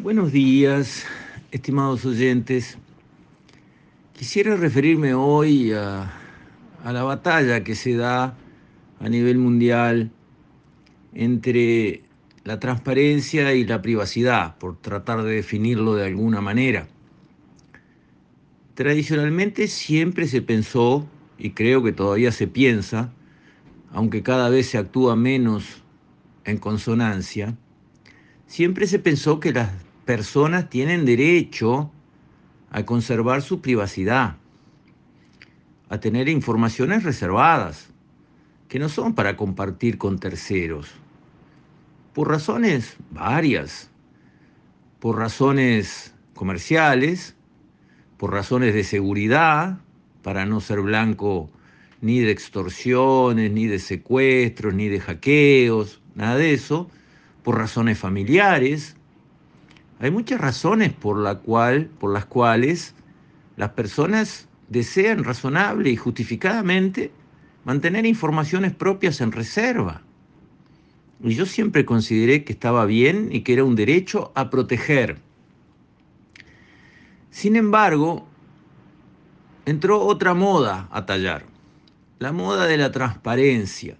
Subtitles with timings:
[0.00, 1.06] Buenos días,
[1.50, 2.78] estimados oyentes.
[4.12, 6.12] Quisiera referirme hoy a,
[6.84, 8.36] la batalla que se da
[9.00, 10.12] a nivel mundial
[11.14, 12.04] entre
[12.44, 16.86] la transparencia y la privacidad, por tratar de definirlo de alguna manera.
[18.74, 21.08] Tradicionalmente siempre se pensó,
[21.38, 23.12] y creo que todavía se piensa,
[23.90, 25.82] aunque cada vez se actúa menos
[26.44, 27.56] en consonancia,
[28.46, 31.92] siempre se pensó que las personas tienen derecho
[32.70, 34.36] a conservar su privacidad,
[35.90, 37.90] a tener informaciones reservadas,
[38.68, 40.88] que no son para compartir con terceros,
[42.14, 43.90] por razones varias,
[44.98, 47.36] por razones comerciales,
[48.16, 49.76] por razones de seguridad,
[50.22, 51.50] para no ser blanco
[52.00, 56.90] ni de extorsiones, ni de secuestros, ni de hackeos, nada de eso,
[57.42, 58.96] por razones familiares,
[60.00, 62.94] hay muchas razones por, la cual, por las cuales
[63.56, 67.10] las personas desean razonable y justificadamente
[67.64, 70.02] mantener informaciones propias en reserva.
[71.20, 75.18] Y yo siempre consideré que estaba bien y que era un derecho a proteger.
[77.30, 78.26] Sin embargo,
[79.66, 81.44] entró otra moda a tallar,
[82.20, 83.96] la moda de la transparencia.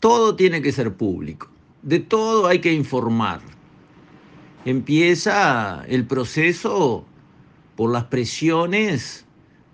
[0.00, 1.48] Todo tiene que ser público,
[1.80, 3.40] de todo hay que informar
[4.64, 7.04] empieza el proceso
[7.76, 9.24] por las presiones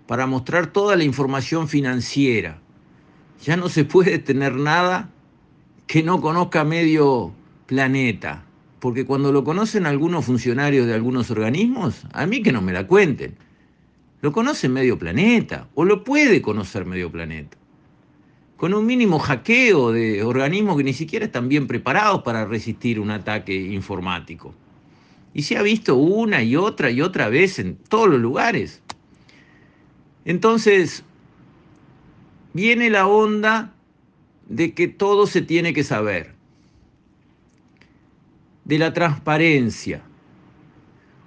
[0.07, 2.59] para mostrar toda la información financiera.
[3.43, 5.09] Ya no se puede tener nada
[5.87, 7.33] que no conozca medio
[7.65, 8.43] planeta,
[8.79, 12.87] porque cuando lo conocen algunos funcionarios de algunos organismos, a mí que no me la
[12.87, 13.35] cuenten.
[14.21, 17.57] Lo conoce medio planeta, o lo puede conocer medio planeta.
[18.57, 23.11] Con un mínimo hackeo de organismos que ni siquiera están bien preparados para resistir un
[23.11, 24.53] ataque informático.
[25.33, 28.81] Y se ha visto una y otra y otra vez en todos los lugares.
[30.25, 31.03] Entonces,
[32.53, 33.73] viene la onda
[34.47, 36.33] de que todo se tiene que saber,
[38.65, 40.03] de la transparencia,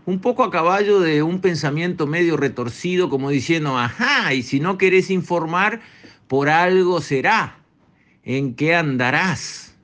[0.04, 4.76] un poco a caballo de un pensamiento medio retorcido como diciendo, ajá, y si no
[4.76, 5.80] querés informar,
[6.26, 7.58] por algo será,
[8.24, 9.76] en qué andarás,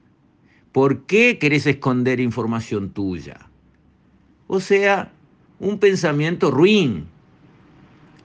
[0.73, 3.48] por qué querés esconder información tuya.
[4.49, 5.13] O sea,
[5.61, 7.07] un pensamiento ruin,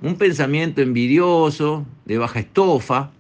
[0.01, 3.11] un pensamiento envidioso, de baja estofa,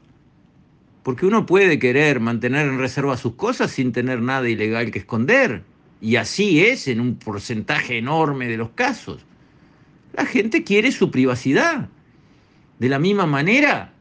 [1.03, 5.63] porque uno puede querer mantener en reserva sus cosas sin tener nada ilegal que esconder.
[5.99, 9.25] Y así es en un porcentaje enorme de los casos.
[10.13, 11.89] La gente quiere su privacidad.
[12.79, 13.92] De la misma manera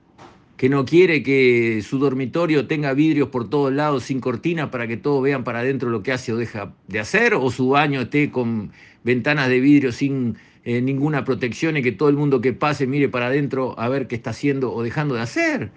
[0.62, 4.96] que no quiere que su dormitorio tenga vidrios por todos lados sin cortina para que
[4.96, 8.30] todos vean para adentro lo que hace o deja de hacer, o su baño esté
[8.30, 8.70] con
[9.02, 13.08] ventanas de vidrio sin eh, ninguna protección y que todo el mundo que pase mire
[13.08, 15.72] para adentro a ver qué está haciendo o dejando de hacer.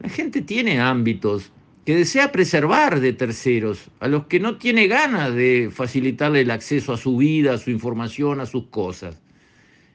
[0.00, 1.50] La gente tiene ámbitos
[1.86, 6.92] que desea preservar de terceros, a los que no tiene ganas de facilitarle el acceso
[6.92, 9.18] a su vida, a su información, a sus cosas.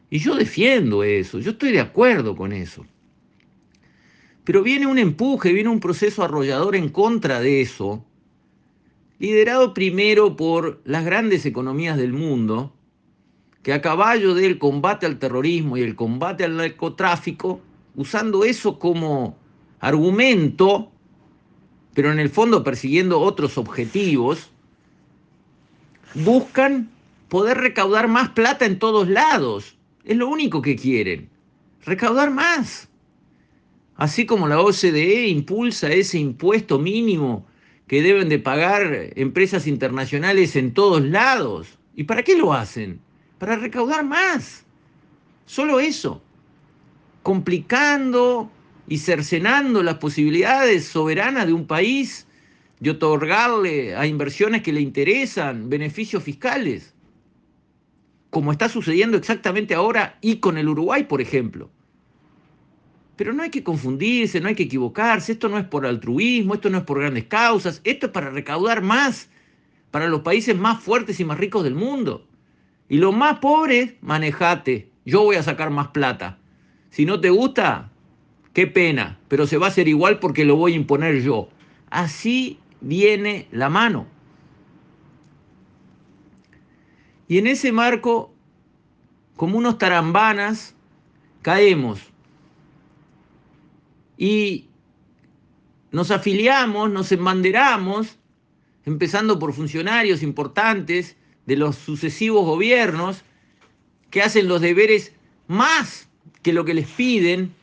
[0.09, 2.87] Y yo defiendo eso, yo estoy de acuerdo con eso.
[4.45, 8.05] Pero viene un empuje, viene un proceso arrollador en contra de eso,
[9.17, 12.71] liderado primero por las grandes economías del mundo,
[13.63, 17.59] que a caballo del combate al terrorismo y el combate al narcotráfico,
[17.95, 19.35] usando eso como
[19.79, 20.91] argumento,
[21.95, 24.51] pero en el fondo persiguiendo otros objetivos,
[26.13, 26.91] buscan
[27.29, 29.75] poder recaudar más plata en todos lados.
[30.03, 31.29] Es lo único que quieren,
[31.83, 32.89] recaudar más.
[33.95, 37.47] Así como la OCDE impulsa ese impuesto mínimo
[37.87, 41.77] que deben de pagar empresas internacionales en todos lados.
[41.95, 42.99] ¿Y para qué lo hacen?
[43.37, 44.65] Para recaudar más.
[45.45, 46.21] Solo eso.
[47.23, 48.51] Complicando
[48.87, 52.27] y cercenando las posibilidades soberanas de un país
[52.79, 56.93] de otorgarle a inversiones que le interesan beneficios fiscales,
[58.29, 61.71] como está sucediendo exactamente ahora y con el Uruguay, por ejemplo.
[63.15, 66.69] Pero no hay que confundirse, no hay que equivocarse, esto no es por altruismo, esto
[66.69, 69.29] no es por grandes causas, esto es para recaudar más
[69.95, 72.27] para los países más fuertes y más ricos del mundo.
[72.89, 76.37] Y los más pobres, manejate, yo voy a sacar más plata.
[76.89, 77.89] Si no te gusta,
[78.51, 81.47] qué pena, pero se va a hacer igual porque lo voy a imponer yo.
[81.91, 84.05] Así viene la mano.
[87.29, 88.33] Y en ese marco,
[89.37, 90.75] como unos tarambanas,
[91.41, 92.01] caemos
[94.17, 94.65] y
[95.91, 98.17] nos afiliamos, nos embanderamos,
[98.85, 101.15] empezando por funcionarios importantes
[101.45, 103.23] de los sucesivos gobiernos
[104.09, 105.13] que hacen los deberes
[105.47, 106.07] más
[106.41, 107.53] que lo que les piden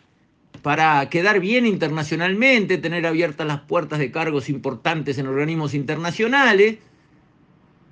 [0.63, 6.79] para quedar bien internacionalmente, tener abiertas las puertas de cargos importantes en organismos internacionales.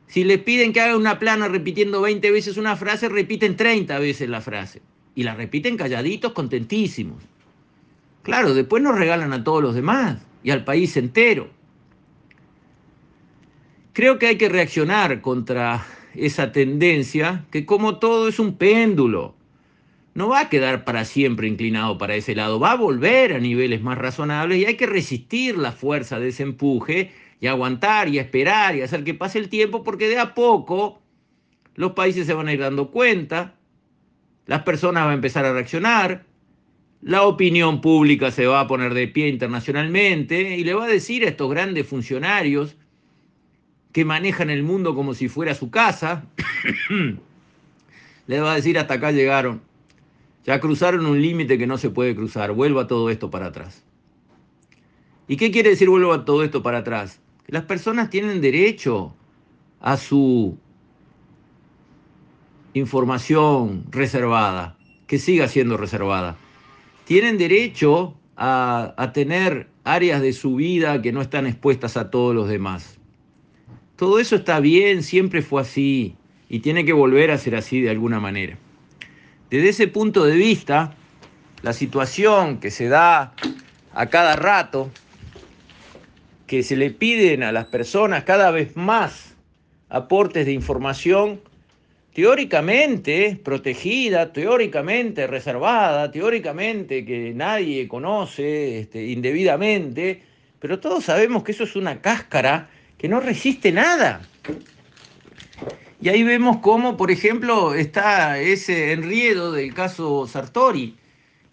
[0.06, 4.28] Si les piden que hagan una plana repitiendo 20 veces una frase, repiten 30 veces
[4.28, 4.82] la frase.
[5.14, 7.22] Y la repiten calladitos, contentísimos.
[8.22, 11.48] Claro, después nos regalan a todos los demás y al país entero.
[13.92, 15.84] Creo que hay que reaccionar contra
[16.14, 19.34] esa tendencia que como todo es un péndulo.
[20.14, 23.80] No va a quedar para siempre inclinado para ese lado, va a volver a niveles
[23.80, 28.76] más razonables y hay que resistir la fuerza de ese empuje y aguantar y esperar
[28.76, 31.00] y hacer que pase el tiempo porque de a poco
[31.74, 33.54] los países se van a ir dando cuenta,
[34.46, 36.26] las personas van a empezar a reaccionar,
[37.02, 41.24] la opinión pública se va a poner de pie internacionalmente y le va a decir
[41.24, 42.76] a estos grandes funcionarios
[43.92, 46.24] que manejan el mundo como si fuera su casa,
[48.26, 49.62] le va a decir hasta acá llegaron,
[50.44, 53.82] ya cruzaron un límite que no se puede cruzar, vuelva todo esto para atrás.
[55.26, 57.20] ¿Y qué quiere decir vuelva todo esto para atrás?
[57.46, 59.14] Que las personas tienen derecho
[59.80, 60.58] a su
[62.74, 64.76] información reservada,
[65.06, 66.36] que siga siendo reservada
[67.10, 72.48] tienen derecho a, tener áreas de su vida que no están expuestas a todos los
[72.48, 73.00] demás.
[73.96, 76.14] Todo eso está bien, siempre fue así
[76.48, 78.56] y tiene que volver a ser así de alguna manera.
[79.50, 80.94] Desde ese punto de vista,
[81.62, 83.34] la situación que se da
[83.92, 84.88] a cada rato,
[86.46, 89.34] que se le piden a las personas cada vez más
[89.88, 91.40] aportes de información,
[92.14, 100.22] teóricamente protegida, teóricamente reservada, teóricamente que nadie conoce este, indebidamente,
[100.58, 102.68] pero todos sabemos que eso es una cáscara
[102.98, 104.22] que no resiste nada.
[106.02, 110.96] Y ahí vemos cómo, por ejemplo, está ese enriedo del caso Sartori,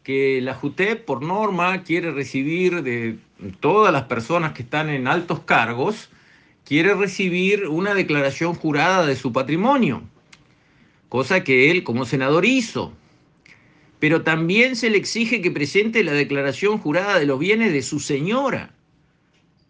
[0.03, 3.18] que la JUTEP por norma quiere recibir de
[3.60, 6.10] todas las personas que están en altos cargos,
[6.63, 10.01] quiere recibir una declaración jurada de su patrimonio
[11.09, 12.94] cosa que él como senador hizo.
[14.00, 18.00] Pero también se le exige que presente la declaración jurada de los bienes de su
[18.00, 18.75] señora,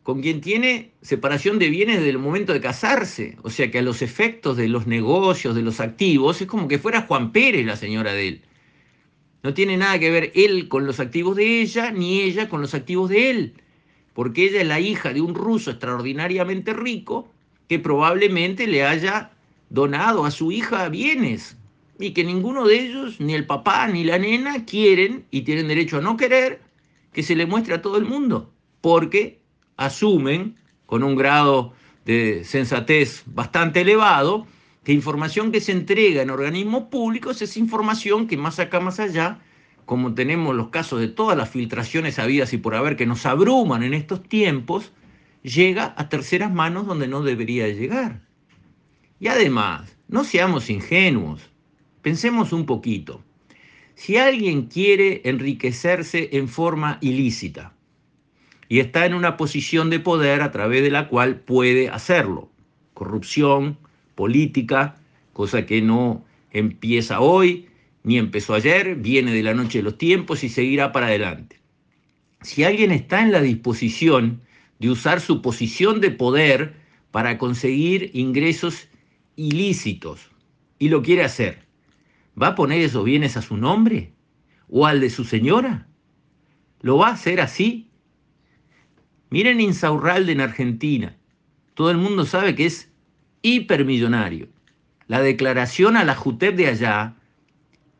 [0.03, 3.37] con quien tiene separación de bienes desde el momento de casarse.
[3.43, 6.79] O sea que a los efectos de los negocios, de los activos, es como que
[6.79, 8.41] fuera Juan Pérez la señora de él.
[9.43, 12.73] No tiene nada que ver él con los activos de ella, ni ella con los
[12.73, 13.53] activos de él,
[14.13, 17.31] porque ella es la hija de un ruso extraordinariamente rico
[17.69, 19.36] que probablemente le haya
[19.69, 21.57] donado a su hija bienes
[21.99, 25.97] y que ninguno de ellos, ni el papá ni la nena, quieren y tienen derecho
[25.97, 26.61] a no querer
[27.11, 29.41] que se le muestre a todo el mundo, porque
[29.75, 30.55] asumen
[30.85, 31.73] con un grado
[32.05, 34.47] de sensatez bastante elevado
[34.83, 39.39] que información que se entrega en organismos públicos es información que más acá, más allá,
[39.85, 43.83] como tenemos los casos de todas las filtraciones habidas y por haber que nos abruman
[43.83, 44.93] en estos tiempos,
[45.43, 48.26] llega a terceras manos donde no debería llegar.
[49.19, 51.41] Y además, no seamos ingenuos,
[52.01, 53.23] pensemos un poquito.
[53.95, 57.73] Si alguien quiere enriquecerse en forma ilícita
[58.69, 62.51] y está en una posición de poder a través de la cual puede hacerlo,
[62.93, 63.77] corrupción,
[64.13, 64.95] política,
[65.33, 67.67] cosa que no empieza hoy
[68.03, 71.59] ni empezó ayer, viene de la noche de los tiempos y seguirá para adelante.
[72.41, 74.41] Si alguien está en la disposición
[74.79, 76.75] de usar su posición de poder
[77.11, 78.87] para conseguir ingresos
[79.37, 80.29] ilícitos
[80.77, 81.65] y lo quiere hacer,
[82.39, 84.11] ¿va a poner esos bienes a su nombre
[84.67, 85.87] o al de su señora?
[86.81, 87.89] ¿Lo va a hacer así?
[89.29, 91.15] Miren Insaurralde en Argentina.
[91.73, 92.91] Todo el mundo sabe que es
[93.41, 94.49] hipermillonario.
[95.07, 97.15] La declaración a la JUTEP de allá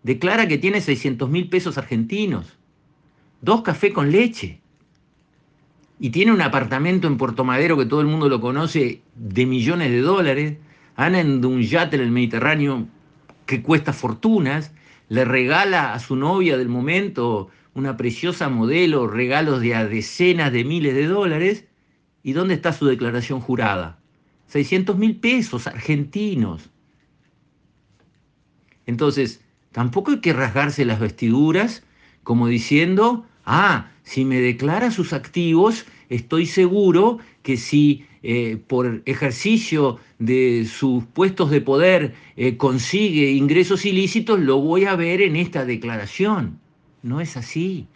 [0.04, 2.58] declara que tiene 600 mil pesos argentinos,
[3.42, 4.62] dos cafés con leche,
[6.00, 9.92] y tiene un apartamento en Puerto Madero que todo el mundo lo conoce de millones
[9.92, 10.58] de dólares,
[10.98, 12.88] anda en un yate en el Mediterráneo
[13.46, 14.74] que cuesta fortunas,
[15.08, 20.66] le regala a su novia del momento una preciosa modelo, regalos de a decenas de
[20.66, 21.66] miles de dólares,
[22.24, 24.00] ¿y dónde está su declaración jurada?
[24.48, 26.72] 600 mil pesos argentinos.
[28.88, 31.84] Entonces, tampoco hay que rasgarse las vestiduras
[32.24, 40.00] como diciendo, ah, si me declara sus activos, estoy seguro que si eh, por ejercicio
[40.20, 45.64] de sus puestos de poder eh, consigue ingresos ilícitos, lo voy a ver en esta
[45.64, 46.60] declaración.
[47.04, 47.88] No es así.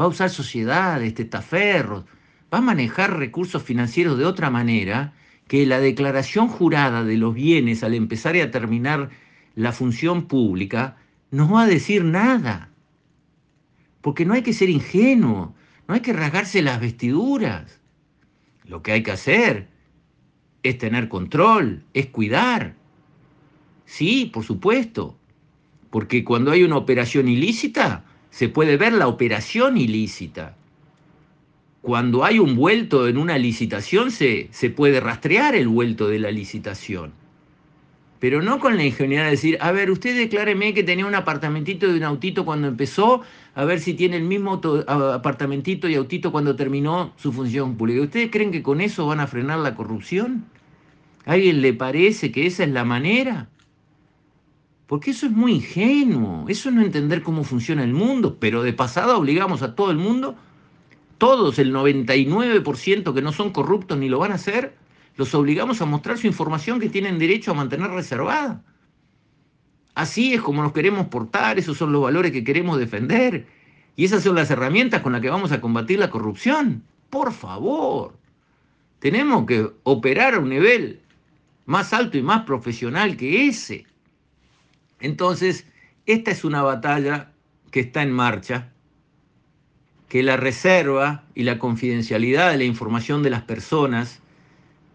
[0.00, 2.06] Va a usar sociedades, testaferros,
[2.50, 5.12] va a manejar recursos financieros de otra manera
[5.48, 9.10] que la declaración jurada de los bienes al empezar y a terminar
[9.54, 10.96] la función pública
[11.30, 12.70] no va a decir nada.
[14.00, 15.54] Porque no hay que ser ingenuo,
[15.86, 17.82] no hay que rasgarse las vestiduras.
[18.68, 19.66] Lo que hay que hacer
[20.62, 22.76] es tener control, es cuidar.
[23.86, 25.16] Sí, por supuesto,
[25.90, 30.54] porque cuando hay una operación ilícita, se puede ver la operación ilícita.
[31.80, 36.30] Cuando hay un vuelto en una licitación, se, se puede rastrear el vuelto de la
[36.30, 37.12] licitación.
[38.20, 41.86] Pero no con la ingenuidad de decir, a ver, usted decláreme que tenía un apartamentito
[41.86, 43.22] y un autito cuando empezó,
[43.54, 48.02] a ver si tiene el mismo apartamentito y autito cuando terminó su función pública.
[48.02, 50.46] ¿Ustedes creen que con eso van a frenar la corrupción?
[51.26, 53.48] ¿A alguien le parece que esa es la manera?
[54.88, 59.16] Porque eso es muy ingenuo, eso no entender cómo funciona el mundo, pero de pasada
[59.18, 60.34] obligamos a todo el mundo,
[61.18, 64.74] todos, el 99% que no son corruptos ni lo van a hacer,
[65.18, 68.62] los obligamos a mostrar su información que tienen derecho a mantener reservada.
[69.96, 73.44] Así es como nos queremos portar, esos son los valores que queremos defender
[73.96, 76.84] y esas son las herramientas con las que vamos a combatir la corrupción.
[77.10, 78.16] Por favor,
[79.00, 81.00] tenemos que operar a un nivel
[81.66, 83.86] más alto y más profesional que ese.
[85.00, 85.66] Entonces,
[86.06, 87.32] esta es una batalla
[87.72, 88.70] que está en marcha,
[90.08, 94.22] que la reserva y la confidencialidad de la información de las personas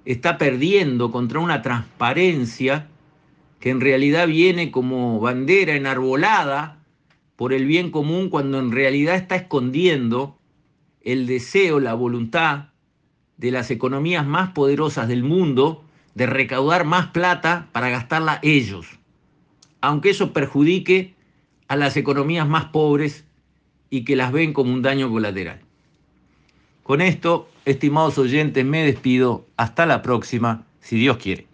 [0.05, 2.87] está perdiendo contra una transparencia
[3.59, 6.79] que en realidad viene como bandera enarbolada
[7.35, 10.37] por el bien común cuando en realidad está escondiendo
[11.01, 12.69] el deseo, la voluntad
[13.37, 15.83] de las economías más poderosas del mundo
[16.15, 18.99] de recaudar más plata para gastarla ellos
[19.83, 21.13] aunque eso perjudique
[21.67, 23.25] a las economías más pobres
[23.89, 25.59] y que las ven como un daño colateral.
[26.83, 29.45] Con esto, estimados oyentes, me despido.
[29.57, 31.52] Hasta la próxima, si Dios quiere.